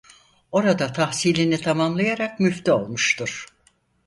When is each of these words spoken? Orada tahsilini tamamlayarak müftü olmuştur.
Orada 0.51 0.91
tahsilini 0.93 1.61
tamamlayarak 1.61 2.39
müftü 2.39 2.71
olmuştur. 2.71 3.47